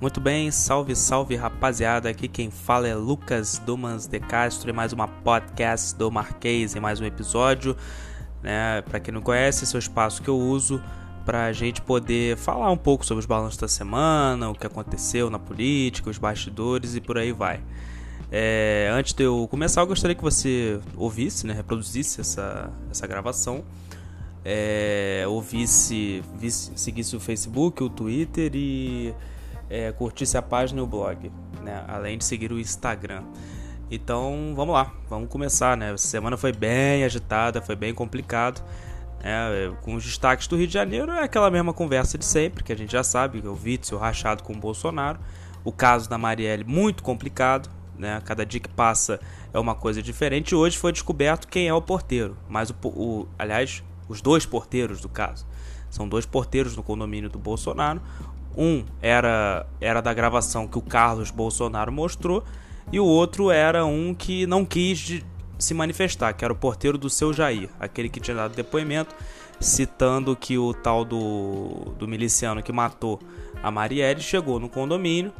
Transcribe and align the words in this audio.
Muito 0.00 0.18
bem, 0.18 0.50
salve, 0.50 0.96
salve 0.96 1.36
rapaziada. 1.36 2.08
Aqui 2.08 2.26
quem 2.26 2.50
fala 2.50 2.88
é 2.88 2.94
Lucas 2.94 3.60
Dumas 3.66 4.06
de 4.06 4.18
Castro 4.18 4.70
e 4.70 4.72
mais 4.72 4.94
uma 4.94 5.06
podcast 5.06 5.94
do 5.94 6.10
Marquês 6.10 6.74
e 6.74 6.80
mais 6.80 7.02
um 7.02 7.04
episódio. 7.04 7.76
Né? 8.42 8.80
Para 8.80 8.98
quem 8.98 9.12
não 9.12 9.20
conhece, 9.20 9.64
esse 9.64 9.76
é 9.76 9.78
o 9.78 9.78
espaço 9.78 10.22
que 10.22 10.30
eu 10.30 10.38
uso 10.38 10.82
para 11.26 11.44
a 11.44 11.52
gente 11.52 11.82
poder 11.82 12.38
falar 12.38 12.70
um 12.70 12.78
pouco 12.78 13.04
sobre 13.04 13.20
os 13.20 13.26
balanços 13.26 13.58
da 13.58 13.68
semana, 13.68 14.48
o 14.48 14.54
que 14.54 14.66
aconteceu 14.66 15.28
na 15.28 15.38
política, 15.38 16.08
os 16.08 16.16
bastidores 16.16 16.94
e 16.94 17.00
por 17.02 17.18
aí 17.18 17.30
vai. 17.30 17.60
É, 18.32 18.88
antes 18.94 19.12
de 19.12 19.24
eu 19.24 19.46
começar, 19.50 19.82
eu 19.82 19.86
gostaria 19.86 20.16
que 20.16 20.22
você 20.22 20.80
ouvisse, 20.96 21.46
né, 21.46 21.52
reproduzisse 21.52 22.22
essa, 22.22 22.72
essa 22.90 23.06
gravação, 23.06 23.62
é, 24.46 25.26
ouvisse, 25.28 26.24
visse, 26.38 26.72
seguisse 26.74 27.14
o 27.14 27.20
Facebook, 27.20 27.84
o 27.84 27.90
Twitter 27.90 28.50
e 28.54 29.12
é, 29.70 29.92
curtisse 29.92 30.36
a 30.36 30.42
página 30.42 30.80
e 30.80 30.82
o 30.82 30.86
blog, 30.86 31.30
né? 31.62 31.84
além 31.86 32.18
de 32.18 32.24
seguir 32.24 32.52
o 32.52 32.58
Instagram. 32.58 33.22
Então 33.90 34.52
vamos 34.54 34.74
lá, 34.74 34.92
vamos 35.08 35.30
começar. 35.30 35.76
Né? 35.76 35.94
Essa 35.94 36.08
semana 36.08 36.36
foi 36.36 36.52
bem 36.52 37.04
agitada, 37.04 37.62
foi 37.62 37.76
bem 37.76 37.94
complicado. 37.94 38.62
Né? 39.22 39.72
Com 39.82 39.94
os 39.94 40.04
destaques 40.04 40.46
do 40.48 40.56
Rio 40.56 40.66
de 40.66 40.74
Janeiro, 40.74 41.12
é 41.12 41.22
aquela 41.22 41.50
mesma 41.50 41.72
conversa 41.72 42.18
de 42.18 42.24
sempre, 42.24 42.64
que 42.64 42.72
a 42.72 42.76
gente 42.76 42.92
já 42.92 43.04
sabe: 43.04 43.38
o 43.46 43.52
Witzel 43.52 43.98
rachado 43.98 44.42
com 44.42 44.52
o 44.52 44.56
Bolsonaro. 44.56 45.20
O 45.62 45.70
caso 45.70 46.08
da 46.08 46.18
Marielle, 46.18 46.64
muito 46.64 47.02
complicado. 47.02 47.70
Né? 47.98 48.20
Cada 48.24 48.46
dia 48.46 48.58
que 48.58 48.68
passa 48.68 49.20
é 49.52 49.58
uma 49.58 49.74
coisa 49.74 50.02
diferente. 50.02 50.54
Hoje 50.54 50.78
foi 50.78 50.90
descoberto 50.90 51.46
quem 51.46 51.68
é 51.68 51.74
o 51.74 51.82
porteiro, 51.82 52.34
mas 52.48 52.70
o, 52.70 52.74
o 52.84 53.28
aliás, 53.38 53.84
os 54.08 54.22
dois 54.22 54.46
porteiros 54.46 55.02
do 55.02 55.08
caso. 55.08 55.46
São 55.90 56.08
dois 56.08 56.24
porteiros 56.24 56.76
no 56.76 56.82
condomínio 56.82 57.28
do 57.28 57.38
Bolsonaro. 57.38 58.00
Um 58.56 58.84
era, 59.00 59.66
era 59.80 60.00
da 60.00 60.12
gravação 60.12 60.66
que 60.66 60.78
o 60.78 60.82
Carlos 60.82 61.30
Bolsonaro 61.30 61.92
mostrou, 61.92 62.44
e 62.92 62.98
o 62.98 63.04
outro 63.04 63.50
era 63.50 63.84
um 63.84 64.14
que 64.14 64.46
não 64.46 64.64
quis 64.64 65.22
se 65.58 65.74
manifestar, 65.74 66.32
que 66.32 66.44
era 66.44 66.52
o 66.52 66.56
porteiro 66.56 66.98
do 66.98 67.08
seu 67.08 67.32
Jair, 67.32 67.68
aquele 67.78 68.08
que 68.08 68.18
tinha 68.18 68.36
dado 68.36 68.54
depoimento, 68.54 69.14
citando 69.60 70.34
que 70.34 70.58
o 70.58 70.72
tal 70.72 71.04
do, 71.04 71.92
do 71.98 72.08
miliciano 72.08 72.62
que 72.62 72.72
matou 72.72 73.20
a 73.62 73.70
Marielle 73.70 74.22
chegou 74.22 74.58
no 74.58 74.68
condomínio 74.68 75.32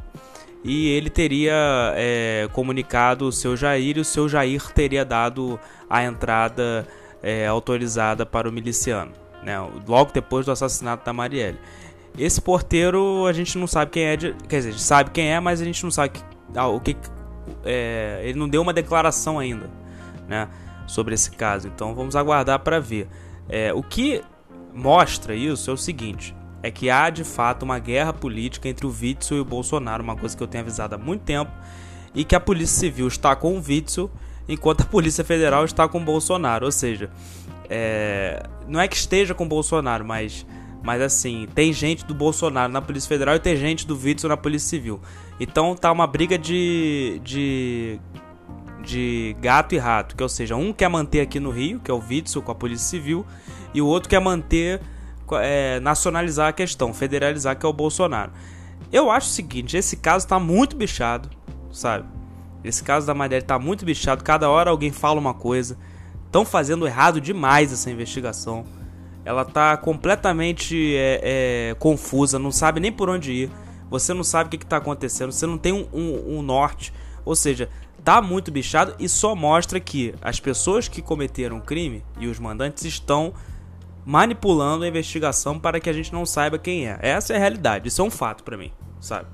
e 0.63 0.89
ele 0.89 1.09
teria 1.09 1.93
é, 1.95 2.47
comunicado 2.53 3.25
o 3.25 3.31
seu 3.31 3.57
Jair 3.57 3.97
e 3.97 3.99
o 3.99 4.05
seu 4.05 4.29
Jair 4.29 4.71
teria 4.73 5.03
dado 5.03 5.59
a 5.89 6.03
entrada 6.03 6.87
é, 7.23 7.47
autorizada 7.47 8.25
para 8.25 8.47
o 8.47 8.51
miliciano, 8.51 9.11
né, 9.43 9.59
logo 9.87 10.11
depois 10.13 10.45
do 10.45 10.51
assassinato 10.51 11.03
da 11.03 11.11
Marielle. 11.11 11.57
Esse 12.17 12.41
porteiro 12.41 13.25
a 13.25 13.33
gente 13.33 13.57
não 13.57 13.67
sabe 13.67 13.91
quem 13.91 14.03
é, 14.03 14.17
de, 14.17 14.33
quer 14.47 14.57
dizer, 14.57 14.69
a 14.69 14.71
gente 14.73 14.83
sabe 14.83 15.11
quem 15.11 15.31
é, 15.31 15.39
mas 15.39 15.61
a 15.61 15.65
gente 15.65 15.83
não 15.83 15.91
sabe 15.91 16.09
que, 16.09 16.23
ah, 16.55 16.67
o 16.67 16.79
que. 16.79 16.95
É, 17.63 18.21
ele 18.23 18.37
não 18.37 18.47
deu 18.47 18.61
uma 18.61 18.73
declaração 18.73 19.39
ainda, 19.39 19.69
né, 20.27 20.47
sobre 20.87 21.13
esse 21.13 21.31
caso. 21.31 21.67
Então 21.67 21.95
vamos 21.95 22.15
aguardar 22.15 22.59
para 22.59 22.79
ver. 22.79 23.07
É, 23.49 23.73
o 23.73 23.81
que 23.81 24.21
mostra 24.73 25.33
isso 25.35 25.69
é 25.69 25.73
o 25.73 25.77
seguinte: 25.77 26.35
é 26.61 26.69
que 26.69 26.89
há 26.89 27.09
de 27.09 27.23
fato 27.23 27.63
uma 27.63 27.79
guerra 27.79 28.13
política 28.13 28.69
entre 28.69 28.85
o 28.85 28.89
Witzel 28.89 29.37
e 29.37 29.41
o 29.41 29.45
Bolsonaro, 29.45 30.03
uma 30.03 30.15
coisa 30.15 30.35
que 30.35 30.43
eu 30.43 30.47
tenho 30.47 30.63
avisado 30.63 30.95
há 30.95 30.97
muito 30.97 31.21
tempo, 31.21 31.51
e 32.13 32.23
que 32.23 32.35
a 32.35 32.39
Polícia 32.39 32.79
Civil 32.79 33.07
está 33.07 33.35
com 33.35 33.57
o 33.57 33.63
Witzel, 33.65 34.11
enquanto 34.47 34.81
a 34.81 34.85
Polícia 34.85 35.23
Federal 35.23 35.65
está 35.65 35.87
com 35.87 35.97
o 35.97 36.03
Bolsonaro. 36.03 36.65
Ou 36.65 36.71
seja, 36.71 37.09
é, 37.69 38.43
não 38.67 38.79
é 38.79 38.87
que 38.87 38.95
esteja 38.95 39.33
com 39.33 39.45
o 39.45 39.47
Bolsonaro, 39.47 40.05
mas 40.05 40.45
mas 40.83 41.01
assim, 41.01 41.47
tem 41.53 41.71
gente 41.71 42.05
do 42.05 42.13
Bolsonaro 42.13 42.71
na 42.71 42.81
Polícia 42.81 43.07
Federal 43.07 43.35
e 43.35 43.39
tem 43.39 43.55
gente 43.55 43.85
do 43.85 43.95
Witzel 43.95 44.29
na 44.29 44.37
Polícia 44.37 44.69
Civil. 44.69 44.99
Então 45.39 45.75
tá 45.75 45.91
uma 45.91 46.07
briga 46.07 46.37
de, 46.37 47.21
de, 47.23 47.99
de 48.83 49.35
gato 49.39 49.75
e 49.75 49.77
rato. 49.77 50.15
Que 50.15 50.23
ou 50.23 50.29
seja, 50.29 50.55
um 50.55 50.73
quer 50.73 50.89
manter 50.89 51.21
aqui 51.21 51.39
no 51.39 51.51
Rio, 51.51 51.79
que 51.79 51.91
é 51.91 51.93
o 51.93 51.99
Witzel 51.99 52.41
com 52.41 52.51
a 52.51 52.55
Polícia 52.55 52.87
Civil, 52.87 53.25
e 53.73 53.81
o 53.81 53.85
outro 53.85 54.09
quer 54.09 54.19
manter, 54.19 54.81
é, 55.33 55.79
nacionalizar 55.79 56.49
a 56.49 56.53
questão, 56.53 56.93
federalizar, 56.93 57.57
que 57.57 57.65
é 57.65 57.69
o 57.69 57.73
Bolsonaro. 57.73 58.31
Eu 58.91 59.11
acho 59.11 59.27
o 59.27 59.31
seguinte, 59.31 59.77
esse 59.77 59.97
caso 59.97 60.27
tá 60.27 60.39
muito 60.39 60.75
bichado, 60.75 61.29
sabe? 61.71 62.05
Esse 62.63 62.83
caso 62.83 63.05
da 63.05 63.13
Marielle 63.13 63.45
tá 63.45 63.57
muito 63.57 63.85
bichado, 63.85 64.23
cada 64.23 64.49
hora 64.49 64.71
alguém 64.71 64.91
fala 64.91 65.19
uma 65.19 65.33
coisa. 65.33 65.77
Estão 66.25 66.43
fazendo 66.43 66.87
errado 66.87 67.21
demais 67.21 67.71
essa 67.71 67.89
investigação 67.91 68.65
ela 69.23 69.45
tá 69.45 69.77
completamente 69.77 70.95
é, 70.95 71.21
é, 71.71 71.75
confusa, 71.75 72.39
não 72.39 72.51
sabe 72.51 72.79
nem 72.79 72.91
por 72.91 73.09
onde 73.09 73.31
ir. 73.31 73.51
Você 73.89 74.13
não 74.13 74.23
sabe 74.23 74.47
o 74.47 74.57
que, 74.57 74.63
está 74.63 74.77
acontecendo, 74.77 75.31
você 75.31 75.45
não 75.45 75.57
tem 75.57 75.73
um, 75.73 75.87
um, 75.93 76.37
um, 76.37 76.41
norte. 76.41 76.93
Ou 77.25 77.35
seja, 77.35 77.69
tá 78.03 78.21
muito 78.21 78.51
bichado 78.51 78.95
e 78.97 79.07
só 79.07 79.35
mostra 79.35 79.79
que 79.79 80.15
as 80.21 80.39
pessoas 80.39 80.87
que 80.87 81.01
cometeram 81.01 81.57
o 81.57 81.61
crime 81.61 82.03
e 82.19 82.27
os 82.27 82.39
mandantes 82.39 82.85
estão 82.85 83.33
manipulando 84.05 84.83
a 84.83 84.87
investigação 84.87 85.59
para 85.59 85.79
que 85.79 85.89
a 85.89 85.93
gente 85.93 86.11
não 86.11 86.25
saiba 86.25 86.57
quem 86.57 86.87
é. 86.87 86.97
Essa 87.01 87.33
é 87.33 87.35
a 87.35 87.39
realidade, 87.39 87.87
isso 87.87 88.01
é 88.01 88.05
um 88.05 88.09
fato 88.09 88.43
para 88.43 88.57
mim, 88.57 88.71
sabe? 88.99 89.27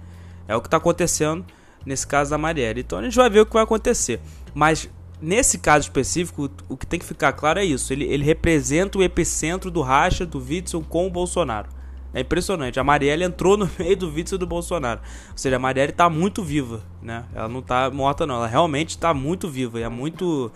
É 0.47 0.55
o 0.55 0.61
que 0.61 0.67
está 0.67 0.77
acontecendo 0.77 1.45
nesse 1.85 2.05
caso 2.05 2.31
da 2.31 2.37
Marielle. 2.37 2.81
Então 2.81 2.99
a 2.99 3.03
gente 3.03 3.15
vai 3.15 3.29
ver 3.29 3.41
o 3.41 3.45
que 3.45 3.53
vai 3.53 3.63
acontecer. 3.63 4.19
Mas 4.53 4.89
Nesse 5.19 5.57
caso 5.57 5.85
específico, 5.85 6.49
o 6.69 6.77
que 6.77 6.85
tem 6.85 6.99
que 6.99 7.05
ficar 7.05 7.33
claro 7.33 7.59
é 7.59 7.65
isso. 7.65 7.91
Ele, 7.91 8.05
ele 8.05 8.23
representa 8.23 8.99
o 8.99 9.03
epicentro 9.03 9.71
do 9.71 9.81
racha 9.81 10.25
do 10.25 10.37
Witzel 10.39 10.83
com 10.87 11.07
o 11.07 11.09
Bolsonaro. 11.09 11.69
É 12.13 12.21
impressionante. 12.21 12.79
A 12.79 12.83
Marielle 12.83 13.23
entrou 13.23 13.57
no 13.57 13.69
meio 13.79 13.97
do 13.97 14.11
Witzel 14.11 14.37
do 14.37 14.45
Bolsonaro. 14.45 15.01
Ou 15.31 15.37
seja, 15.37 15.55
a 15.55 15.59
Marielle 15.59 15.91
está 15.91 16.09
muito 16.09 16.43
viva, 16.43 16.81
né? 17.01 17.25
Ela 17.33 17.47
não 17.47 17.59
está 17.59 17.89
morta, 17.89 18.25
não. 18.27 18.35
Ela 18.35 18.47
realmente 18.47 18.89
está 18.89 19.13
muito 19.13 19.49
viva. 19.49 19.79
E 19.79 19.83
é 19.83 19.89
muito... 19.89 20.51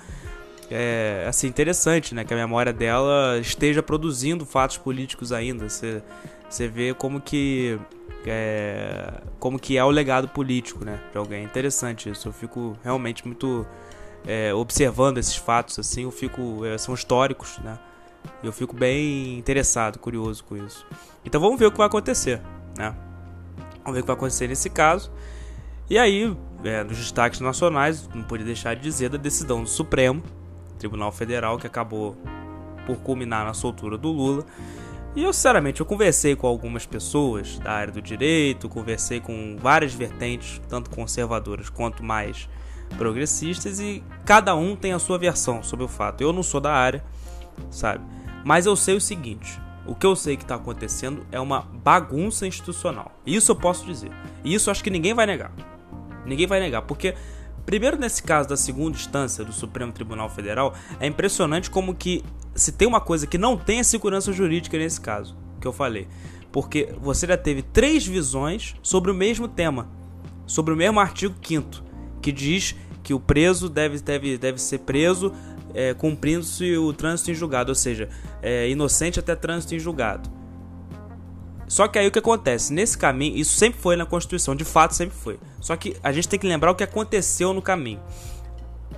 É, 0.70 1.26
assim, 1.28 1.48
interessante, 1.48 2.16
né? 2.16 2.24
Que 2.24 2.34
a 2.34 2.38
memória 2.38 2.72
dela 2.72 3.38
esteja 3.40 3.84
produzindo 3.84 4.46
fatos 4.46 4.78
políticos 4.78 5.32
ainda. 5.32 5.68
Você, 5.68 6.04
você 6.48 6.68
vê 6.68 6.94
como 6.94 7.20
que... 7.20 7.80
É, 8.28 9.22
como 9.40 9.58
que 9.58 9.76
é 9.76 9.84
o 9.84 9.90
legado 9.90 10.28
político, 10.28 10.86
né? 10.86 11.00
De 11.12 11.18
alguém. 11.18 11.42
É 11.42 11.44
interessante 11.44 12.10
isso. 12.10 12.28
Eu 12.28 12.34
fico 12.34 12.78
realmente 12.84 13.26
muito 13.28 13.66
é, 14.26 14.54
observando 14.54 15.18
esses 15.18 15.36
fatos, 15.36 15.80
assim, 15.80 16.04
eu 16.04 16.12
fico. 16.12 16.66
É, 16.66 16.78
são 16.78 16.94
históricos, 16.94 17.58
né? 17.60 17.78
Eu 18.44 18.52
fico 18.52 18.76
bem 18.76 19.38
interessado, 19.38 19.98
curioso 19.98 20.44
com 20.44 20.56
isso. 20.56 20.86
Então 21.26 21.42
vamos 21.42 21.60
ver 21.60 21.66
o 21.66 21.72
que 21.72 21.78
vai 21.78 21.88
acontecer, 21.88 22.42
né? 22.78 22.96
Vamos 23.84 23.94
ver 23.94 24.00
o 24.00 24.04
que 24.04 24.08
vai 24.08 24.16
acontecer 24.16 24.48
nesse 24.48 24.70
caso. 24.70 25.12
E 25.90 25.98
aí, 25.98 26.36
é, 26.64 26.84
nos 26.84 26.98
destaques 26.98 27.40
nacionais, 27.40 28.08
não 28.14 28.24
podia 28.24 28.46
deixar 28.46 28.76
de 28.76 28.82
dizer 28.82 29.10
da 29.10 29.18
decisão 29.18 29.64
do 29.64 29.70
Supremo 29.70 30.24
Tribunal 30.78 31.12
Federal 31.12 31.58
que 31.58 31.68
acabou 31.68 32.16
por 32.86 32.98
culminar 32.98 33.46
na 33.46 33.54
soltura 33.54 33.98
do 33.98 34.10
Lula. 34.10 34.46
E 35.16 35.24
eu, 35.24 35.34
sinceramente, 35.34 35.82
eu 35.82 35.86
conversei 35.86 36.36
com 36.36 36.48
algumas 36.48 36.86
pessoas 36.86 37.60
da 37.60 37.74
área 37.74 37.94
do 37.94 38.02
direito, 38.02 38.70
conversei 38.70 39.20
com 39.20 39.58
várias 39.60 39.94
vertentes, 39.94 40.62
tanto 40.70 40.90
conservadoras 40.90 41.70
quanto 41.70 42.02
mais 42.04 42.48
progressistas 42.98 43.80
e 43.80 44.04
cada 44.26 44.56
um 44.56 44.76
tem 44.76 44.94
a 44.94 45.00
sua 45.00 45.18
versão 45.18 45.64
sobre 45.64 45.86
o 45.86 45.88
fato. 45.88 46.22
Eu 46.22 46.34
não 46.34 46.44
sou 46.44 46.62
da 46.62 46.74
área, 46.74 47.04
sabe? 47.70 48.04
Mas 48.44 48.66
eu 48.66 48.76
sei 48.76 48.96
o 48.96 49.02
seguinte: 49.02 49.60
o 49.86 49.96
que 49.96 50.06
eu 50.06 50.16
sei 50.16 50.38
que 50.38 50.44
está 50.44 50.56
acontecendo 50.56 51.26
é 51.32 51.40
uma 51.40 51.62
bagunça 51.62 52.46
institucional. 52.46 53.12
Isso 53.26 53.52
eu 53.52 53.56
posso 53.56 53.86
dizer. 53.86 54.12
E 54.44 54.54
isso 54.54 54.70
acho 54.70 54.84
que 54.84 54.90
ninguém 54.90 55.14
vai 55.14 55.26
negar. 55.26 55.52
Ninguém 56.26 56.48
vai 56.48 56.60
negar, 56.60 56.84
porque 56.84 57.16
primeiro 57.66 57.98
nesse 57.98 58.22
caso 58.22 58.50
da 58.50 58.58
segunda 58.58 58.98
instância 58.98 59.44
do 59.44 59.52
Supremo 59.52 59.92
Tribunal 59.92 60.30
Federal, 60.30 60.74
é 61.00 61.08
impressionante 61.08 61.70
como 61.70 61.96
que 61.96 62.24
se 62.54 62.72
tem 62.72 62.88
uma 62.88 63.00
coisa 63.00 63.26
que 63.26 63.38
não 63.38 63.58
tem 63.58 63.80
a 63.80 63.84
segurança 63.84 64.32
jurídica 64.32 64.78
nesse 64.78 65.02
caso, 65.02 65.36
que 65.60 65.68
eu 65.68 65.74
falei. 65.74 66.08
Porque 66.52 66.94
você 67.00 67.26
já 67.26 67.38
teve 67.38 67.62
três 67.62 68.06
visões 68.06 68.76
sobre 68.84 69.10
o 69.10 69.16
mesmo 69.16 69.48
tema, 69.48 69.90
sobre 70.46 70.74
o 70.74 70.78
mesmo 70.78 71.00
artigo 71.00 71.34
5 71.42 71.91
que 72.22 72.32
diz 72.32 72.76
que 73.04 73.14
o 73.14 73.20
preso 73.20 73.68
deve, 73.68 74.00
deve, 74.00 74.38
deve 74.38 74.62
ser 74.62 74.80
preso 74.80 75.34
é, 75.74 75.94
cumprindo-se 75.94 76.78
o 76.78 76.94
trânsito 76.94 77.32
em 77.32 77.34
julgado, 77.34 77.72
ou 77.72 77.76
seja, 77.76 78.10
é, 78.42 78.70
inocente 78.70 79.20
até 79.20 79.36
trânsito 79.36 79.76
em 79.76 79.80
julgado. 79.80 80.30
Só 81.68 81.88
que 81.88 81.98
aí 81.98 82.08
o 82.08 82.12
que 82.12 82.20
acontece? 82.20 82.74
Nesse 82.74 82.98
caminho, 82.98 83.38
isso 83.38 83.56
sempre 83.56 83.80
foi 83.80 83.96
na 83.96 84.06
Constituição, 84.06 84.56
de 84.56 84.66
fato 84.66 84.94
sempre 84.94 85.16
foi. 85.16 85.40
Só 85.62 85.76
que 85.78 85.96
a 86.04 86.12
gente 86.12 86.28
tem 86.28 86.38
que 86.38 86.48
lembrar 86.48 86.72
o 86.72 86.76
que 86.76 86.84
aconteceu 86.84 87.54
no 87.54 87.62
caminho 87.62 88.02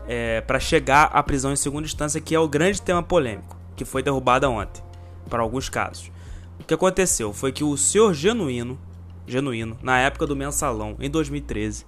é, 0.08 0.42
para 0.42 0.60
chegar 0.60 1.06
à 1.14 1.22
prisão 1.22 1.54
em 1.54 1.56
segunda 1.56 1.86
instância, 1.86 2.20
que 2.20 2.34
é 2.34 2.40
o 2.40 2.48
grande 2.48 2.81
tema 2.81 3.04
polêmico, 3.04 3.56
que 3.75 3.86
foi 3.86 4.02
derrubada 4.02 4.50
ontem, 4.50 4.84
para 5.30 5.44
alguns 5.44 5.70
casos. 5.70 6.12
O 6.60 6.64
que 6.64 6.74
aconteceu 6.74 7.31
foi 7.31 7.52
que 7.52 7.64
o 7.64 7.78
senhor 7.78 8.14
Genuíno, 8.14 8.80
Genuíno, 9.28 9.78
na 9.81 10.00
época 10.00 10.25
do 10.25 10.36
mensalão, 10.36 10.96
em 11.00 11.10
2013, 11.10 11.86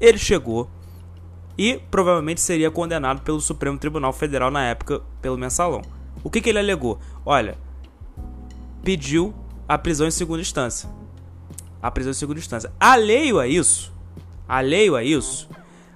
ele 0.00 0.18
chegou 0.18 0.70
e 1.58 1.80
provavelmente 1.90 2.40
seria 2.40 2.70
condenado 2.70 3.20
pelo 3.22 3.40
Supremo 3.40 3.78
Tribunal 3.78 4.12
Federal 4.12 4.50
na 4.50 4.64
época 4.64 5.02
pelo 5.20 5.36
mensalão. 5.36 5.82
O 6.24 6.30
que, 6.30 6.40
que 6.40 6.48
ele 6.48 6.58
alegou? 6.58 6.98
Olha, 7.24 7.58
pediu 8.82 9.34
a 9.68 9.76
prisão 9.78 10.06
em 10.06 10.10
segunda 10.10 10.40
instância. 10.40 10.88
a 11.82 11.90
prisão 11.90 12.10
em 12.10 12.14
segunda 12.14 12.38
instância. 12.38 12.72
Alheio 12.78 13.38
a 13.38 13.46
isso, 13.46 13.92
alheio 14.48 14.96
a 14.96 15.02
isso, 15.02 15.48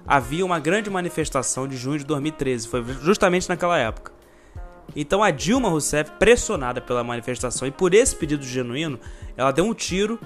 havia 0.07 0.45
uma 0.45 0.59
grande 0.59 0.89
manifestação 0.89 1.67
de 1.67 1.77
junho 1.77 1.99
de 1.99 2.05
2013, 2.05 2.67
foi 2.67 2.83
justamente 3.01 3.49
naquela 3.49 3.77
época. 3.77 4.11
Então 4.95 5.23
a 5.23 5.29
Dilma 5.29 5.69
Rousseff, 5.69 6.11
pressionada 6.17 6.79
pela 6.79 7.03
manifestação 7.03 7.67
e 7.67 7.71
por 7.71 7.93
esse 7.93 8.15
pedido 8.15 8.43
genuíno, 8.43 8.99
ela 9.35 9.51
deu 9.51 9.65
um 9.65 9.73
tiro, 9.73 10.19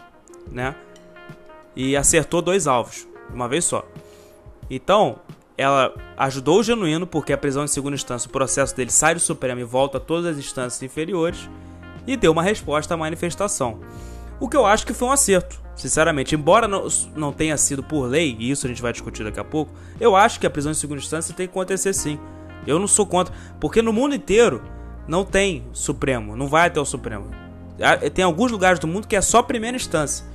né? 0.51 0.75
E 1.75 1.95
acertou 1.95 2.41
dois 2.41 2.67
alvos, 2.67 3.07
de 3.29 3.35
uma 3.35 3.47
vez 3.47 3.65
só. 3.65 3.85
Então, 4.69 5.19
ela 5.57 5.93
ajudou 6.17 6.59
o 6.59 6.63
genuíno, 6.63 7.07
porque 7.07 7.33
a 7.33 7.37
prisão 7.37 7.63
em 7.63 7.67
segunda 7.67 7.95
instância, 7.95 8.27
o 8.27 8.31
processo 8.31 8.75
dele 8.75 8.91
sai 8.91 9.13
do 9.13 9.19
Supremo 9.19 9.61
e 9.61 9.63
volta 9.63 9.97
a 9.97 10.01
todas 10.01 10.25
as 10.25 10.37
instâncias 10.37 10.81
inferiores, 10.83 11.49
e 12.07 12.15
deu 12.15 12.31
uma 12.31 12.41
resposta 12.41 12.93
à 12.93 12.97
manifestação. 12.97 13.79
O 14.39 14.47
que 14.47 14.55
eu 14.55 14.65
acho 14.65 14.85
que 14.85 14.93
foi 14.93 15.09
um 15.09 15.11
acerto, 15.11 15.59
sinceramente. 15.75 16.33
Embora 16.33 16.67
não, 16.67 16.87
não 17.15 17.33
tenha 17.33 17.57
sido 17.57 17.83
por 17.83 18.05
lei, 18.05 18.35
e 18.39 18.49
isso 18.49 18.65
a 18.65 18.69
gente 18.69 18.81
vai 18.81 18.93
discutir 18.93 19.23
daqui 19.23 19.39
a 19.39 19.43
pouco, 19.43 19.71
eu 19.99 20.15
acho 20.15 20.39
que 20.39 20.47
a 20.47 20.49
prisão 20.49 20.71
em 20.71 20.75
segunda 20.75 21.01
instância 21.01 21.35
tem 21.35 21.45
que 21.45 21.51
acontecer 21.51 21.93
sim. 21.93 22.17
Eu 22.65 22.79
não 22.79 22.87
sou 22.87 23.05
contra, 23.05 23.33
porque 23.59 23.81
no 23.81 23.91
mundo 23.91 24.15
inteiro 24.15 24.63
não 25.07 25.25
tem 25.25 25.65
Supremo, 25.73 26.35
não 26.37 26.47
vai 26.47 26.67
até 26.67 26.79
o 26.79 26.85
Supremo. 26.85 27.29
Tem 28.13 28.23
alguns 28.23 28.51
lugares 28.51 28.79
do 28.79 28.87
mundo 28.87 29.07
que 29.07 29.15
é 29.15 29.21
só 29.21 29.41
primeira 29.43 29.75
instância. 29.75 30.25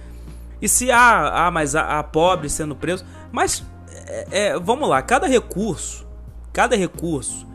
E 0.65 0.69
se 0.69 0.91
há, 0.91 1.47
há 1.47 1.51
mas 1.51 1.77
há, 1.77 1.99
há 1.99 2.03
pobre 2.03 2.49
sendo 2.49 2.75
preso, 2.75 3.05
mas 3.31 3.63
é, 4.07 4.27
é, 4.31 4.59
vamos 4.59 4.89
lá, 4.89 5.03
cada 5.03 5.27
recurso, 5.27 6.09
cada 6.55 6.75
recurso 6.75 7.47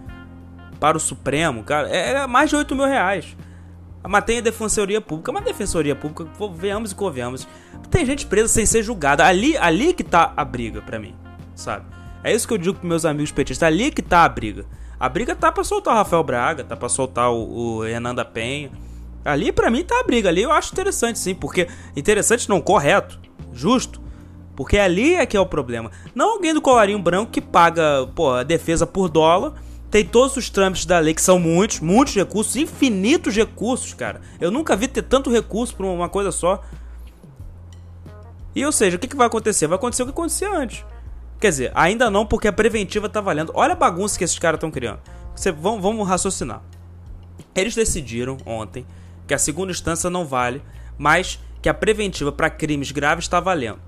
para 0.80 0.96
o 0.96 1.00
Supremo, 1.00 1.64
cara, 1.64 1.90
é, 1.90 2.12
é 2.12 2.28
mais 2.28 2.52
de 2.52 2.56
8 2.56 2.76
mil 2.76 2.86
reais. 2.86 3.36
Mas 4.08 4.24
tem 4.26 4.38
a 4.38 4.42
defensoria 4.42 5.02
pública, 5.02 5.32
mas 5.32 5.42
a 5.42 5.46
defensoria 5.46 5.96
pública, 5.96 6.30
venhamos 6.54 6.92
e 6.92 6.96
convenhamos, 6.96 7.48
tem 7.90 8.06
gente 8.06 8.28
presa 8.28 8.48
sem 8.48 8.64
ser 8.68 8.84
julgada. 8.84 9.26
Ali, 9.26 9.58
ali 9.58 9.92
que 9.92 10.04
tá 10.04 10.32
a 10.38 10.46
briga 10.46 10.80
para 10.80 11.00
mim, 11.00 11.16
sabe? 11.56 11.88
É 12.24 12.32
isso 12.32 12.48
que 12.48 12.54
eu 12.54 12.60
digo 12.60 12.76
pros 12.76 12.88
meus 12.88 13.06
amigos 13.06 13.32
petistas, 13.32 13.66
ali 13.66 13.90
que 13.90 14.04
tá 14.04 14.24
a 14.24 14.30
briga. 14.30 14.66
A 15.00 15.10
briga 15.10 15.36
tá 15.36 15.52
pra 15.52 15.64
soltar 15.64 15.96
o 15.96 15.98
Rafael 15.98 16.24
Braga, 16.24 16.64
tá 16.64 16.78
pra 16.78 16.90
soltar 16.90 17.32
o, 17.32 17.78
o 17.78 17.82
Renan 17.82 18.14
da 18.14 18.24
Penha. 18.24 18.70
Ali 19.24 19.52
para 19.52 19.70
mim 19.70 19.84
tá 19.84 20.00
a 20.00 20.04
briga, 20.04 20.30
ali 20.30 20.42
eu 20.42 20.52
acho 20.52 20.72
interessante 20.72 21.20
sim, 21.20 21.36
porque 21.36 21.68
interessante 21.96 22.48
não, 22.50 22.62
correto, 22.62 23.20
justo. 23.54 24.02
Porque 24.56 24.78
ali 24.78 25.16
é 25.16 25.26
que 25.26 25.38
é 25.38 25.40
o 25.40 25.46
problema. 25.46 25.90
Não 26.14 26.32
alguém 26.32 26.54
do 26.54 26.62
colarinho 26.62 27.00
branco 27.00 27.32
que 27.32 27.40
paga, 27.40 28.08
pô, 28.14 28.32
a 28.32 28.44
defesa 28.44 28.86
por 28.86 29.08
dólar 29.08 29.54
tem 29.90 30.06
todos 30.06 30.38
os 30.38 30.50
trâmites 30.50 30.86
da 30.86 31.00
lei, 31.00 31.14
que 31.14 31.22
são 31.22 31.40
muitos, 31.40 31.80
muitos 31.80 32.14
recursos, 32.14 32.56
infinitos 32.56 33.36
recursos, 33.36 33.94
cara. 33.94 34.22
Eu 34.40 34.52
nunca 34.52 34.76
vi 34.76 34.88
ter 34.88 35.02
tanto 35.02 35.32
recurso 35.32 35.76
pra 35.76 35.86
uma 35.86 36.10
coisa 36.10 36.32
só. 36.32 36.64
E 38.56 38.66
ou 38.66 38.72
seja, 38.72 38.98
o 38.98 39.00
que, 39.00 39.08
que 39.08 39.16
vai 39.16 39.28
acontecer? 39.28 39.66
Vai 39.66 39.78
acontecer 39.78 40.04
o 40.04 40.06
que 40.06 40.12
acontecia 40.12 40.52
antes. 40.52 40.86
Quer 41.40 41.50
dizer, 41.50 41.72
ainda 41.74 42.10
não, 42.10 42.26
porque 42.26 42.48
a 42.48 42.54
preventiva 42.54 43.08
tá 43.10 43.22
valendo. 43.22 43.52
Olha 43.56 43.74
a 43.74 43.76
bagunça 43.76 44.18
que 44.18 44.24
esses 44.24 44.38
caras 44.38 44.58
estão 44.58 44.70
criando. 44.70 45.00
Você, 45.36 45.52
vamos, 45.52 45.82
vamos 45.82 46.08
raciocinar. 46.08 46.62
Eles 47.56 47.74
decidiram 47.74 48.38
ontem 48.46 48.86
que 49.30 49.34
a 49.34 49.40
segunda 49.40 49.72
instância 49.72 50.10
não 50.10 50.26
vale, 50.26 50.62
mas 50.98 51.40
que 51.62 51.70
a 51.70 51.74
preventiva 51.74 52.32
para 52.32 52.50
crimes 52.50 52.92
graves 52.92 53.26
está 53.26 53.40
valendo. 53.40 53.80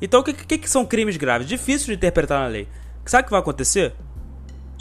Então, 0.00 0.20
o 0.20 0.24
que, 0.24 0.32
que, 0.32 0.58
que, 0.58 0.68
são 0.68 0.84
crimes 0.84 1.16
graves? 1.16 1.46
Difícil 1.46 1.88
de 1.88 1.94
interpretar 1.94 2.40
na 2.40 2.48
lei. 2.48 2.66
Sabe 3.04 3.22
o 3.22 3.24
que 3.26 3.30
vai 3.30 3.40
acontecer? 3.40 3.94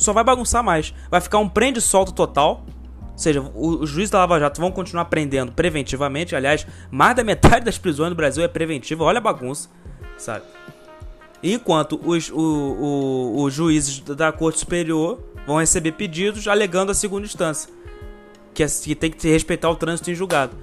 só 0.01 0.11
vai 0.11 0.23
bagunçar 0.23 0.63
mais. 0.63 0.93
Vai 1.09 1.21
ficar 1.21 1.37
um 1.37 1.47
prende 1.47 1.79
solto 1.79 2.11
total. 2.11 2.65
Ou 3.11 3.17
seja, 3.17 3.41
os 3.53 3.87
juízes 3.87 4.09
da 4.09 4.17
Lava 4.17 4.39
Jato 4.39 4.59
vão 4.59 4.71
continuar 4.71 5.05
prendendo 5.05 5.51
preventivamente. 5.51 6.35
Aliás, 6.35 6.65
mais 6.89 7.15
da 7.15 7.23
metade 7.23 7.65
das 7.65 7.77
prisões 7.77 8.09
do 8.09 8.15
Brasil 8.15 8.43
é 8.43 8.47
preventiva. 8.47 9.03
Olha 9.03 9.19
a 9.19 9.21
bagunça, 9.21 9.69
sabe? 10.17 10.45
Enquanto 11.43 11.99
os, 12.03 12.29
o, 12.29 12.35
o, 12.35 13.43
os 13.43 13.53
juízes 13.53 13.99
da 13.99 14.31
Corte 14.31 14.59
Superior 14.59 15.19
vão 15.45 15.59
receber 15.59 15.91
pedidos 15.91 16.47
alegando 16.47 16.91
a 16.91 16.95
segunda 16.95 17.25
instância. 17.25 17.71
Que, 18.53 18.63
é, 18.63 18.67
que 18.67 18.95
tem 18.95 19.11
que 19.11 19.29
respeitar 19.29 19.69
o 19.69 19.75
trânsito 19.75 20.11
em 20.11 20.15
julgado. 20.15 20.55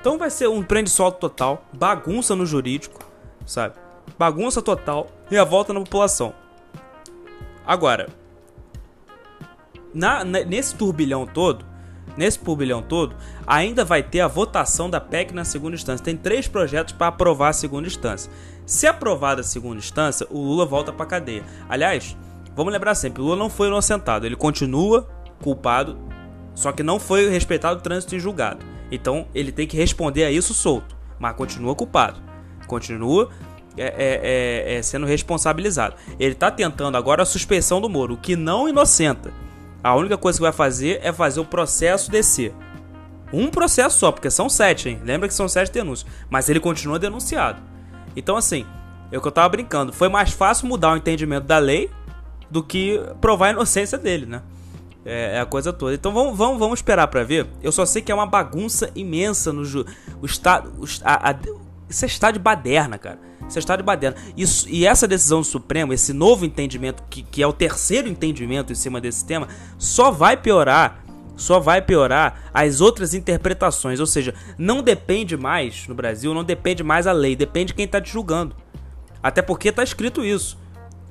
Então 0.00 0.18
vai 0.18 0.28
ser 0.28 0.48
um 0.48 0.62
prende-solto 0.62 1.18
total, 1.18 1.64
bagunça 1.72 2.36
no 2.36 2.44
jurídico, 2.44 3.00
sabe? 3.46 3.74
Bagunça 4.18 4.60
total 4.60 5.06
e 5.30 5.36
a 5.38 5.44
volta 5.44 5.72
na 5.72 5.80
população. 5.80 6.34
Agora, 7.66 8.08
na, 9.94 10.22
nesse 10.24 10.74
turbilhão 10.74 11.26
todo, 11.26 11.64
nesse 12.16 12.38
turbilhão 12.38 12.82
todo, 12.82 13.16
ainda 13.46 13.84
vai 13.84 14.02
ter 14.02 14.20
a 14.20 14.28
votação 14.28 14.90
da 14.90 15.00
PEC 15.00 15.32
na 15.32 15.44
segunda 15.44 15.74
instância. 15.74 16.04
Tem 16.04 16.16
três 16.16 16.46
projetos 16.46 16.92
para 16.92 17.06
aprovar 17.06 17.48
a 17.48 17.54
segunda 17.54 17.86
instância. 17.86 18.30
Se 18.66 18.86
aprovada 18.86 19.40
a 19.40 19.44
segunda 19.44 19.78
instância, 19.78 20.26
o 20.30 20.38
Lula 20.38 20.66
volta 20.66 20.92
para 20.92 21.06
cadeia. 21.06 21.44
Aliás, 21.68 22.16
vamos 22.54 22.72
lembrar 22.72 22.94
sempre, 22.94 23.22
o 23.22 23.24
Lula 23.24 23.36
não 23.36 23.48
foi 23.48 23.68
inocentado, 23.68 24.26
ele 24.26 24.36
continua 24.36 25.08
culpado, 25.42 25.98
só 26.54 26.72
que 26.72 26.82
não 26.82 27.00
foi 27.00 27.28
respeitado 27.28 27.80
o 27.80 27.82
trânsito 27.82 28.14
em 28.14 28.20
julgado. 28.20 28.64
Então 28.90 29.26
ele 29.34 29.52
tem 29.52 29.66
que 29.66 29.76
responder 29.76 30.24
a 30.24 30.30
isso 30.30 30.54
solto, 30.54 30.96
mas 31.18 31.36
continua 31.36 31.74
culpado, 31.74 32.20
continua 32.66 33.30
é, 33.76 33.86
é, 33.86 34.74
é, 34.74 34.74
é 34.76 34.82
sendo 34.82 35.06
responsabilizado. 35.06 35.96
Ele 36.18 36.32
está 36.32 36.50
tentando 36.50 36.96
agora 36.96 37.22
a 37.22 37.26
suspeição 37.26 37.80
do 37.80 37.88
Moro, 37.88 38.14
o 38.14 38.18
que 38.18 38.36
não 38.36 38.68
inocenta. 38.68 39.32
A 39.82 39.94
única 39.94 40.16
coisa 40.16 40.38
que 40.38 40.42
vai 40.42 40.52
fazer 40.52 41.00
é 41.02 41.12
fazer 41.12 41.40
o 41.40 41.44
processo 41.44 42.10
descer. 42.10 42.54
Um 43.32 43.50
processo 43.50 43.98
só, 43.98 44.12
porque 44.12 44.30
são 44.30 44.48
sete, 44.48 44.88
hein? 44.88 45.00
Lembra 45.04 45.28
que 45.28 45.34
são 45.34 45.48
sete 45.48 45.72
denúncias. 45.72 46.10
Mas 46.30 46.48
ele 46.48 46.60
continua 46.60 46.98
denunciado. 46.98 47.60
Então, 48.16 48.36
assim, 48.36 48.64
é 49.10 49.18
o 49.18 49.20
que 49.20 49.26
eu 49.28 49.32
tava 49.32 49.48
brincando. 49.48 49.92
Foi 49.92 50.08
mais 50.08 50.32
fácil 50.32 50.68
mudar 50.68 50.92
o 50.92 50.96
entendimento 50.96 51.44
da 51.44 51.58
lei 51.58 51.90
do 52.50 52.62
que 52.62 53.00
provar 53.20 53.48
a 53.48 53.50
inocência 53.50 53.98
dele, 53.98 54.24
né? 54.24 54.40
É, 55.04 55.36
é 55.36 55.40
a 55.40 55.46
coisa 55.46 55.72
toda. 55.72 55.94
Então 55.94 56.12
vamos, 56.12 56.36
vamos, 56.36 56.58
vamos 56.58 56.78
esperar 56.78 57.06
para 57.08 57.22
ver. 57.22 57.46
Eu 57.62 57.70
só 57.70 57.84
sei 57.84 58.00
que 58.00 58.10
é 58.10 58.14
uma 58.14 58.26
bagunça 58.26 58.90
imensa 58.94 59.52
no 59.52 59.64
ju... 59.64 59.84
o 60.20 60.26
estado. 60.26 60.72
Isso 61.88 62.04
é 62.04 62.08
estado 62.08 62.34
de 62.34 62.40
baderna, 62.40 62.98
cara. 62.98 63.18
Você 63.48 63.58
está 63.58 63.76
de 63.76 63.82
baderna. 63.82 64.16
Isso, 64.36 64.68
e 64.68 64.86
essa 64.86 65.06
decisão 65.06 65.40
do 65.40 65.44
Supremo, 65.44 65.92
esse 65.92 66.12
novo 66.12 66.44
entendimento, 66.44 67.02
que, 67.10 67.22
que 67.22 67.42
é 67.42 67.46
o 67.46 67.52
terceiro 67.52 68.08
entendimento 68.08 68.72
em 68.72 68.74
cima 68.74 69.00
desse 69.00 69.24
tema, 69.24 69.48
só 69.78 70.10
vai 70.10 70.36
piorar. 70.36 71.04
Só 71.36 71.58
vai 71.58 71.82
piorar 71.82 72.50
as 72.54 72.80
outras 72.80 73.12
interpretações. 73.12 74.00
Ou 74.00 74.06
seja, 74.06 74.34
não 74.56 74.82
depende 74.82 75.36
mais, 75.36 75.86
no 75.88 75.94
Brasil, 75.94 76.32
não 76.32 76.44
depende 76.44 76.82
mais 76.82 77.06
a 77.06 77.12
lei, 77.12 77.36
depende 77.36 77.74
quem 77.74 77.84
está 77.84 78.00
te 78.00 78.10
julgando. 78.10 78.56
Até 79.22 79.42
porque 79.42 79.68
está 79.68 79.82
escrito 79.82 80.24
isso. 80.24 80.58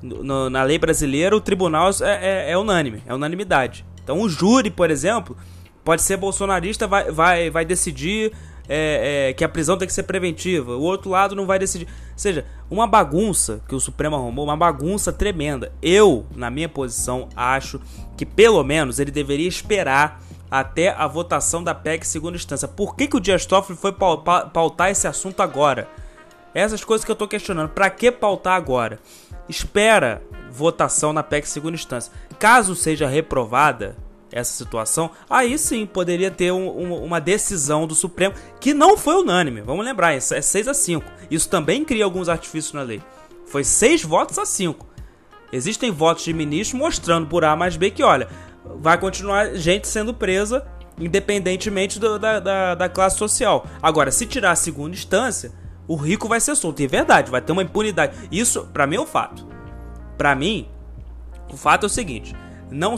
No, 0.04 0.50
na 0.50 0.62
lei 0.62 0.78
brasileira, 0.78 1.34
o 1.34 1.40
tribunal 1.40 1.90
é, 2.02 2.48
é, 2.48 2.52
é 2.52 2.58
unânime, 2.58 3.02
é 3.06 3.14
unanimidade. 3.14 3.86
Então, 4.02 4.20
o 4.20 4.28
júri, 4.28 4.70
por 4.70 4.90
exemplo, 4.90 5.34
pode 5.82 6.02
ser 6.02 6.18
bolsonarista, 6.18 6.86
vai, 6.86 7.10
vai, 7.10 7.50
vai 7.50 7.64
decidir 7.64 8.32
é, 8.68 9.28
é, 9.28 9.32
que 9.32 9.44
a 9.44 9.48
prisão 9.48 9.76
tem 9.76 9.88
que 9.88 9.94
ser 9.94 10.02
preventiva, 10.02 10.76
o 10.76 10.82
outro 10.82 11.10
lado 11.10 11.34
não 11.34 11.46
vai 11.46 11.58
decidir. 11.58 11.86
Ou 11.86 12.18
seja, 12.18 12.44
uma 12.70 12.86
bagunça 12.86 13.62
que 13.66 13.74
o 13.74 13.80
Supremo 13.80 14.16
arrumou, 14.16 14.44
uma 14.44 14.56
bagunça 14.56 15.12
tremenda. 15.12 15.72
Eu, 15.82 16.26
na 16.34 16.50
minha 16.50 16.68
posição, 16.68 17.28
acho 17.34 17.80
que 18.16 18.26
pelo 18.26 18.62
menos 18.62 18.98
ele 18.98 19.10
deveria 19.10 19.48
esperar 19.48 20.22
até 20.50 20.90
a 20.90 21.06
votação 21.06 21.64
da 21.64 21.74
PEC 21.74 22.06
segunda 22.06 22.36
instância. 22.36 22.68
Por 22.68 22.94
que, 22.94 23.08
que 23.08 23.16
o 23.16 23.20
Dias 23.20 23.44
Toffoli 23.46 23.78
foi 23.78 23.92
pautar 23.92 24.90
esse 24.90 25.06
assunto 25.06 25.40
agora? 25.40 25.88
Essas 26.54 26.84
coisas 26.84 27.04
que 27.04 27.10
eu 27.10 27.14
estou 27.14 27.26
questionando. 27.26 27.70
Para 27.70 27.90
que 27.90 28.12
pautar 28.12 28.54
agora? 28.54 29.00
Espera 29.48 30.22
votação 30.50 31.12
na 31.12 31.22
PEC 31.22 31.48
segunda 31.48 31.74
instância. 31.74 32.12
Caso 32.38 32.76
seja 32.76 33.08
reprovada, 33.08 33.96
essa 34.34 34.52
situação, 34.52 35.12
aí 35.30 35.56
sim 35.56 35.86
poderia 35.86 36.28
ter 36.28 36.50
um, 36.50 36.68
um, 36.68 37.04
uma 37.04 37.20
decisão 37.20 37.86
do 37.86 37.94
Supremo 37.94 38.34
que 38.60 38.74
não 38.74 38.96
foi 38.96 39.14
unânime. 39.14 39.60
Vamos 39.60 39.84
lembrar, 39.84 40.12
é 40.12 40.18
6 40.18 40.66
a 40.66 40.74
5. 40.74 41.04
Isso 41.30 41.48
também 41.48 41.84
cria 41.84 42.04
alguns 42.04 42.28
artifícios 42.28 42.72
na 42.72 42.82
lei. 42.82 43.00
Foi 43.46 43.62
6 43.62 44.02
votos 44.02 44.36
a 44.36 44.44
5. 44.44 44.84
Existem 45.52 45.92
votos 45.92 46.24
de 46.24 46.32
ministro 46.32 46.76
mostrando 46.78 47.28
por 47.28 47.44
A 47.44 47.54
mais 47.54 47.76
B 47.76 47.92
que, 47.92 48.02
olha, 48.02 48.28
vai 48.64 48.98
continuar 48.98 49.54
gente 49.54 49.86
sendo 49.86 50.12
presa 50.12 50.66
independentemente 50.98 51.98
do, 51.98 52.18
da, 52.18 52.40
da, 52.40 52.74
da 52.74 52.88
classe 52.88 53.18
social. 53.18 53.66
Agora, 53.80 54.10
se 54.10 54.26
tirar 54.26 54.52
a 54.52 54.56
segunda 54.56 54.94
instância, 54.94 55.52
o 55.86 55.96
rico 55.96 56.28
vai 56.28 56.40
ser 56.40 56.54
solto. 56.56 56.80
E 56.80 56.84
é 56.84 56.88
verdade, 56.88 57.30
vai 57.30 57.40
ter 57.40 57.52
uma 57.52 57.62
impunidade. 57.62 58.16
Isso, 58.30 58.66
para 58.72 58.86
mim, 58.86 58.96
é 58.96 59.00
um 59.00 59.06
fato. 59.06 59.46
Para 60.16 60.34
mim, 60.34 60.68
o 61.52 61.56
fato 61.56 61.84
é 61.84 61.86
o 61.86 61.90
seguinte: 61.90 62.34
não 62.70 62.94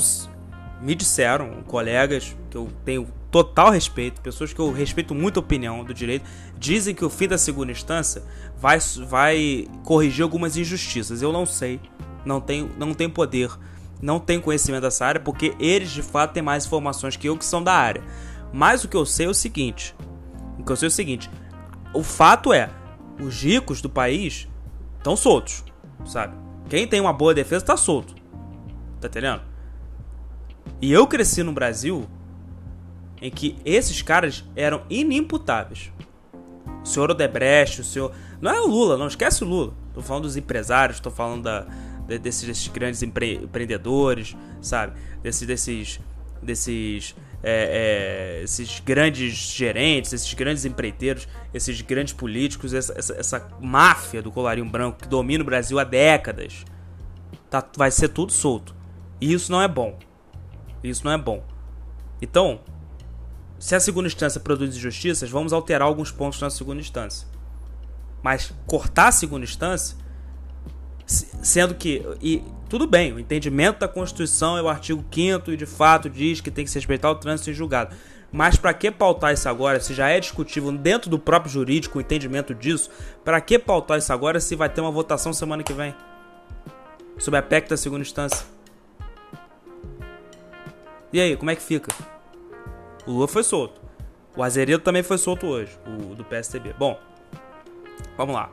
me 0.81 0.95
disseram, 0.95 1.63
colegas 1.67 2.37
que 2.51 2.57
eu 2.57 2.69
tenho 2.85 3.07
total 3.31 3.71
respeito, 3.71 4.21
pessoas 4.21 4.53
que 4.53 4.59
eu 4.59 4.73
respeito 4.73 5.15
muito 5.15 5.39
a 5.39 5.41
opinião 5.41 5.85
do 5.85 5.93
direito, 5.93 6.25
dizem 6.59 6.95
que 6.95 7.05
o 7.05 7.11
fim 7.11 7.29
da 7.29 7.37
segunda 7.37 7.73
instância 7.73 8.23
vai, 8.57 8.79
vai 9.07 9.69
corrigir 9.85 10.23
algumas 10.23 10.57
injustiças. 10.57 11.23
Eu 11.23 11.33
não 11.33 11.45
sei, 11.45 11.81
não 12.25 12.41
tenho, 12.41 12.71
não 12.79 12.95
tenho 12.95 13.11
poder, 13.11 13.51
não 14.01 14.19
tenho 14.19 14.41
conhecimento 14.41 14.83
dessa 14.83 15.05
área, 15.05 15.21
porque 15.21 15.55
eles 15.59 15.91
de 15.91 16.03
fato 16.03 16.33
têm 16.33 16.43
mais 16.43 16.67
informações 16.67 17.17
que 17.17 17.29
eu 17.29 17.37
que 17.37 17.45
são 17.45 17.63
da 17.63 17.75
área. 17.75 18.03
Mas 18.53 18.85
o 18.85 18.89
que 18.89 18.97
eu 18.97 19.05
sei 19.05 19.27
é 19.27 19.29
o 19.29 19.35
seguinte: 19.35 19.95
o 20.59 20.65
que 20.65 20.73
eu 20.73 20.77
sei 20.77 20.87
é 20.87 20.89
o 20.89 20.93
seguinte: 20.93 21.31
o 21.97 22.03
fato 22.03 22.53
é, 22.53 22.71
Os 23.19 23.43
ricos 23.43 23.81
do 23.81 23.89
país 23.89 24.47
estão 24.99 25.17
soltos, 25.17 25.65
sabe? 26.05 26.37
Quem 26.69 26.87
tem 26.87 27.01
uma 27.01 27.13
boa 27.13 27.33
defesa 27.33 27.65
tá 27.65 27.77
solto. 27.77 28.15
Tá 29.01 29.09
entendendo? 29.09 29.43
E 30.81 30.93
eu 30.93 31.07
cresci 31.07 31.43
no 31.43 31.53
Brasil 31.53 32.07
em 33.21 33.31
que 33.31 33.57
esses 33.65 34.03
caras 34.03 34.45
eram 34.55 34.83
inimputáveis. 34.91 35.91
O 36.83 36.87
senhor 36.87 37.11
Odebrecht, 37.11 37.81
o 37.81 37.85
senhor. 37.85 38.13
Não 38.41 38.51
é 38.51 38.61
o 38.61 38.67
Lula, 38.67 38.99
não 38.99 39.07
esquece 39.07 39.43
o 39.43 39.47
Lula. 39.47 39.73
Tô 39.95 40.03
falando 40.03 40.25
dos 40.25 40.37
empresários, 40.37 41.01
tô 41.01 41.11
falando 41.11 41.45
da, 41.45 41.67
desses, 42.07 42.47
desses 42.47 42.69
grandes 42.69 43.03
empre, 43.03 43.37
empreendedores, 43.37 44.37
sabe? 44.61 44.93
Desses. 45.23 45.47
desses, 45.47 46.01
desses 46.47 47.15
é, 47.43 48.39
é, 48.39 48.43
esses 48.43 48.81
grandes 48.81 49.35
gerentes, 49.35 50.13
esses 50.13 50.33
grandes 50.35 50.65
empreiteiros, 50.65 51.29
esses 51.53 51.81
grandes 51.81 52.13
políticos, 52.13 52.73
essa, 52.73 52.93
essa, 52.99 53.15
essa, 53.15 53.49
máfia 53.61 54.23
do 54.23 54.33
colarinho 54.33 54.69
branco 54.69 54.99
que 55.03 55.09
domina 55.09 55.43
o 55.43 55.47
Brasil 55.47 55.79
há 55.79 55.85
décadas, 55.85 56.65
tá, 57.51 57.65
vai 57.77 57.91
ser 57.91 58.09
tudo 58.09 58.33
solto. 58.33 58.75
E 59.21 59.33
isso 59.33 59.53
não 59.53 59.61
é 59.61 59.69
bom. 59.69 59.99
Isso 60.83 61.05
não 61.05 61.13
é 61.13 61.19
bom. 61.19 61.45
Então, 62.21 62.61
se 63.59 63.75
a 63.75 63.81
segunda 63.81 64.09
instância 64.09 64.41
produz 64.41 64.77
injustiças, 64.77 65.31
vamos 65.31 65.53
alterar 65.53 65.87
alguns 65.87 66.11
pontos 66.11 66.41
na 66.41 66.51
segunda 66.51 66.81
instância. 66.81 67.29
Mas 68.23 68.53
cortar 68.67 69.09
a 69.09 69.13
segunda 69.13 69.45
instância, 69.45 69.97
sendo 71.43 71.75
que. 71.75 72.03
E 72.21 72.43
tudo 72.69 72.87
bem, 72.87 73.13
o 73.13 73.19
entendimento 73.19 73.81
da 73.81 73.89
Constituição 73.89 74.59
é 74.59 74.63
o 74.63 74.69
artigo 74.69 75.05
5 75.13 75.53
e 75.53 75.57
de 75.57 75.67
fato 75.67 76.11
diz 76.11 76.41
que 76.41 76.51
tem 76.51 76.65
que 76.65 76.71
se 76.71 76.79
respeitar 76.79 77.11
o 77.11 77.15
trânsito 77.15 77.51
em 77.51 77.55
julgado. 77.55 77.95
Mas 78.33 78.57
para 78.57 78.75
que 78.75 78.91
pautar 78.91 79.33
isso 79.33 79.49
agora, 79.49 79.81
se 79.81 79.95
já 79.95 80.09
é 80.09 80.19
discutível 80.19 80.73
dentro 80.73 81.09
do 81.09 81.19
próprio 81.19 81.51
jurídico 81.51 81.99
o 81.99 82.01
entendimento 82.01 82.55
disso, 82.55 82.91
para 83.25 83.41
que 83.41 83.59
pautar 83.59 83.99
isso 83.99 84.13
agora 84.13 84.41
se 84.41 84.57
vai 84.57 84.69
ter 84.69 84.81
uma 84.81 84.91
votação 84.91 85.33
semana 85.33 85.63
que 85.63 85.73
vem? 85.73 85.95
Sobre 87.19 87.39
a 87.39 87.43
PEC 87.43 87.69
da 87.69 87.77
segunda 87.77 88.03
instância. 88.03 88.45
E 91.13 91.21
aí, 91.21 91.37
como 91.37 91.51
é 91.51 91.57
que 91.57 91.63
fica? 91.63 91.95
O 93.07 93.13
Lula 93.13 93.29
foi 93.29 93.43
solto. 93.43 93.81
O 94.37 94.43
Azeredo 94.43 94.83
também 94.83 95.03
foi 95.03 95.17
solto 95.17 95.47
hoje, 95.47 95.79
o 95.87 96.15
do 96.15 96.25
PSTB. 96.25 96.75
Bom, 96.79 97.01
vamos 98.19 98.35
lá. 98.35 98.51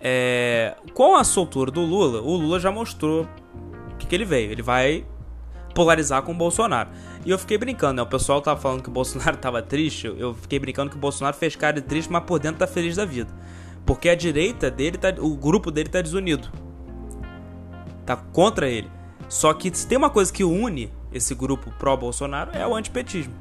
É, 0.00 0.76
com 0.94 1.16
a 1.16 1.24
soltura 1.24 1.70
do 1.70 1.82
Lula, 1.82 2.22
o 2.22 2.36
Lula 2.36 2.58
já 2.58 2.70
mostrou 2.70 3.28
o 3.92 3.96
que, 3.96 4.06
que 4.06 4.14
ele 4.14 4.24
veio. 4.24 4.50
Ele 4.50 4.62
vai 4.62 5.04
polarizar 5.74 6.22
com 6.22 6.32
o 6.32 6.34
Bolsonaro. 6.34 6.90
E 7.24 7.30
eu 7.30 7.38
fiquei 7.38 7.58
brincando, 7.58 7.94
né? 7.94 8.02
O 8.02 8.06
pessoal 8.06 8.40
tava 8.40 8.58
falando 8.60 8.82
que 8.82 8.88
o 8.88 8.92
Bolsonaro 8.92 9.36
tava 9.38 9.62
triste. 9.62 10.06
Eu 10.06 10.34
fiquei 10.34 10.58
brincando 10.58 10.90
que 10.90 10.96
o 10.96 11.00
Bolsonaro 11.00 11.36
fez 11.36 11.54
cara 11.54 11.80
de 11.80 11.82
triste, 11.82 12.10
mas 12.10 12.24
por 12.24 12.38
dentro 12.38 12.58
tá 12.58 12.66
feliz 12.66 12.96
da 12.96 13.04
vida. 13.04 13.30
Porque 13.84 14.08
a 14.08 14.14
direita 14.14 14.70
dele 14.70 14.96
tá. 14.96 15.12
O 15.18 15.36
grupo 15.36 15.70
dele 15.70 15.88
tá 15.88 16.00
desunido. 16.00 16.48
Tá 18.06 18.16
contra 18.16 18.68
ele. 18.68 18.90
Só 19.28 19.52
que 19.52 19.74
se 19.74 19.86
tem 19.86 19.96
uma 19.98 20.10
coisa 20.10 20.32
que 20.32 20.42
une 20.42 20.92
esse 21.12 21.34
grupo 21.34 21.70
pró-Bolsonaro 21.78 22.50
é 22.52 22.66
o 22.66 22.74
antipetismo. 22.74 23.34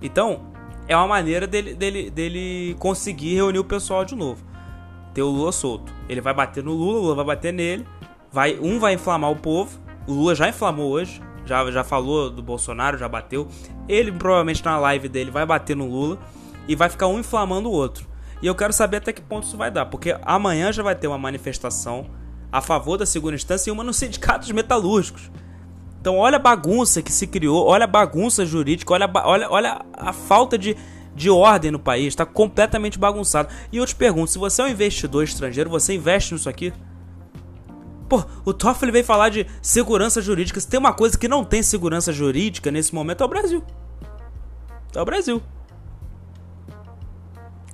Então, 0.00 0.52
é 0.86 0.96
uma 0.96 1.06
maneira 1.06 1.46
dele, 1.46 1.74
dele, 1.74 2.10
dele 2.10 2.76
conseguir 2.78 3.34
reunir 3.34 3.58
o 3.58 3.64
pessoal 3.64 4.04
de 4.04 4.14
novo. 4.14 4.44
O 5.24 5.30
Lula 5.30 5.52
solto. 5.52 5.92
Ele 6.08 6.20
vai 6.20 6.34
bater 6.34 6.62
no 6.62 6.72
Lula, 6.72 6.98
o 6.98 7.02
Lula 7.02 7.14
vai 7.14 7.24
bater 7.24 7.52
nele. 7.52 7.86
Vai, 8.32 8.58
um 8.60 8.78
vai 8.78 8.94
inflamar 8.94 9.30
o 9.30 9.36
povo. 9.36 9.78
O 10.06 10.12
Lula 10.12 10.34
já 10.34 10.48
inflamou 10.48 10.90
hoje. 10.90 11.20
Já, 11.44 11.70
já 11.70 11.82
falou 11.82 12.30
do 12.30 12.42
Bolsonaro, 12.42 12.98
já 12.98 13.08
bateu. 13.08 13.48
Ele 13.88 14.12
provavelmente 14.12 14.64
na 14.64 14.78
live 14.78 15.08
dele 15.08 15.30
vai 15.30 15.46
bater 15.46 15.76
no 15.76 15.86
Lula. 15.86 16.18
E 16.66 16.74
vai 16.74 16.88
ficar 16.88 17.06
um 17.06 17.18
inflamando 17.18 17.68
o 17.68 17.72
outro. 17.72 18.06
E 18.42 18.46
eu 18.46 18.54
quero 18.54 18.72
saber 18.72 18.98
até 18.98 19.12
que 19.12 19.22
ponto 19.22 19.44
isso 19.44 19.56
vai 19.56 19.70
dar. 19.70 19.86
Porque 19.86 20.16
amanhã 20.22 20.72
já 20.72 20.82
vai 20.82 20.94
ter 20.94 21.06
uma 21.06 21.18
manifestação 21.18 22.06
a 22.50 22.60
favor 22.60 22.96
da 22.96 23.06
segunda 23.06 23.34
instância 23.34 23.70
e 23.70 23.72
uma 23.72 23.84
nos 23.84 23.96
sindicatos 23.96 24.50
metalúrgicos. 24.50 25.30
Então 26.00 26.16
olha 26.16 26.36
a 26.36 26.40
bagunça 26.40 27.02
que 27.02 27.12
se 27.12 27.26
criou, 27.26 27.66
olha 27.66 27.84
a 27.84 27.86
bagunça 27.86 28.46
jurídica, 28.46 28.92
olha, 28.94 29.10
olha, 29.24 29.50
olha 29.50 29.84
a 29.92 30.12
falta 30.12 30.56
de, 30.56 30.76
de 31.18 31.28
ordem 31.28 31.70
no 31.70 31.78
país, 31.78 32.06
está 32.06 32.24
completamente 32.24 32.98
bagunçado. 32.98 33.48
E 33.70 33.76
eu 33.76 33.86
te 33.86 33.94
pergunto, 33.94 34.30
se 34.30 34.38
você 34.38 34.62
é 34.62 34.64
um 34.64 34.68
investidor 34.68 35.24
estrangeiro, 35.24 35.68
você 35.68 35.94
investe 35.94 36.32
nisso 36.32 36.48
aqui? 36.48 36.72
Pô, 38.08 38.24
o 38.44 38.54
Toffoli 38.54 38.90
veio 38.90 39.04
falar 39.04 39.28
de 39.28 39.46
segurança 39.60 40.22
jurídica. 40.22 40.58
Se 40.58 40.66
tem 40.66 40.80
uma 40.80 40.94
coisa 40.94 41.18
que 41.18 41.28
não 41.28 41.44
tem 41.44 41.62
segurança 41.62 42.10
jurídica 42.12 42.70
nesse 42.70 42.94
momento 42.94 43.22
é 43.22 43.26
o 43.26 43.28
Brasil. 43.28 43.62
É 44.94 45.02
o 45.02 45.04
Brasil. 45.04 45.42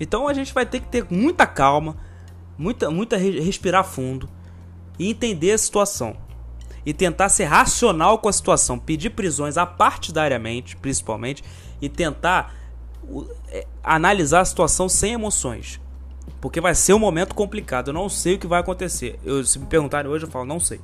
Então 0.01 0.27
a 0.27 0.35
gente 0.35 0.53
vai 0.53 0.67
ter 0.67 0.81
que 0.81 0.89
ter 0.89 1.07
muita 1.09 1.47
calma, 1.47 1.97
muita, 2.59 2.91
muita 2.91 3.17
respirar 3.17 3.85
fundo 3.85 4.29
e 4.99 5.09
entender 5.11 5.53
a 5.53 5.59
situação 5.59 6.17
e 6.85 6.93
tentar 6.93 7.29
ser 7.29 7.45
racional 7.45 8.19
com 8.19 8.29
a 8.29 8.33
situação, 8.33 8.79
pedir 8.79 9.11
prisões 9.11 9.57
apartidariamente, 9.57 10.77
principalmente, 10.77 11.43
e 11.81 11.89
tentar 11.89 12.55
analisar 13.83 14.41
a 14.41 14.45
situação 14.45 14.89
sem 14.89 15.13
emoções. 15.13 15.81
Porque 16.41 16.61
vai 16.61 16.75
ser 16.75 16.93
um 16.95 16.99
momento 16.99 17.35
complicado. 17.35 17.89
Eu 17.89 17.95
não 17.95 18.09
sei 18.09 18.35
o 18.35 18.39
que 18.39 18.47
vai 18.47 18.61
acontecer. 18.61 19.19
Eu, 19.25 19.45
se 19.45 19.59
me 19.59 19.67
perguntarem 19.67 20.11
hoje, 20.11 20.25
eu 20.25 20.31
falo, 20.31 20.45
não 20.45 20.61
sei. 20.61 20.81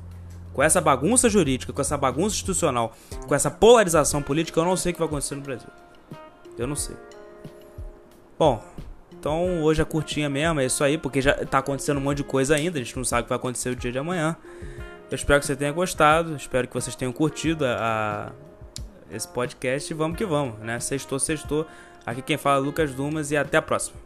Com 0.53 0.61
essa 0.61 0.81
bagunça 0.81 1.29
jurídica, 1.29 1.71
com 1.71 1.81
essa 1.81 1.97
bagunça 1.97 2.35
institucional, 2.35 2.93
com 3.27 3.33
essa 3.33 3.49
polarização 3.49 4.21
política, 4.21 4.59
eu 4.59 4.65
não 4.65 4.75
sei 4.75 4.91
o 4.91 4.93
que 4.93 4.99
vai 4.99 5.07
acontecer 5.07 5.35
no 5.35 5.41
Brasil. 5.41 5.69
Eu 6.57 6.67
não 6.67 6.75
sei. 6.75 6.95
Bom, 8.37 8.61
então 9.21 9.61
hoje 9.61 9.81
é 9.81 9.85
curtinha 9.85 10.27
mesmo, 10.29 10.59
é 10.59 10.65
isso 10.65 10.83
aí, 10.83 10.97
porque 10.97 11.21
já 11.21 11.33
tá 11.45 11.59
acontecendo 11.59 11.97
um 11.97 12.01
monte 12.01 12.17
de 12.17 12.23
coisa 12.23 12.55
ainda, 12.55 12.79
a 12.79 12.83
gente 12.83 12.97
não 12.97 13.05
sabe 13.05 13.21
o 13.21 13.23
que 13.25 13.29
vai 13.29 13.37
acontecer 13.37 13.69
o 13.69 13.75
dia 13.75 13.91
de 13.91 13.99
amanhã. 13.99 14.35
Eu 15.11 15.15
espero 15.15 15.39
que 15.39 15.45
você 15.45 15.55
tenha 15.55 15.71
gostado, 15.71 16.35
espero 16.35 16.67
que 16.67 16.73
vocês 16.73 16.95
tenham 16.95 17.13
curtido 17.13 17.63
a, 17.65 18.31
a 19.11 19.15
esse 19.15 19.27
podcast 19.27 19.91
e 19.91 19.95
vamos 19.95 20.17
que 20.17 20.25
vamos, 20.25 20.57
né? 20.59 20.79
Sextou, 20.79 21.19
sextou. 21.19 21.67
Aqui 22.05 22.21
quem 22.21 22.37
fala 22.37 22.57
é 22.57 22.65
Lucas 22.65 22.93
Dumas 22.93 23.31
e 23.31 23.37
até 23.37 23.57
a 23.57 23.61
próxima. 23.61 23.97